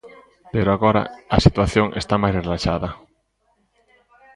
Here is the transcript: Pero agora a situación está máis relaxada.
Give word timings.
Pero 0.53 0.69
agora 0.71 1.01
a 1.35 1.37
situación 1.45 1.87
está 2.01 2.15
máis 2.21 2.35
relaxada. 2.41 2.89